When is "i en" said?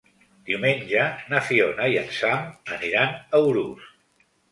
1.95-2.09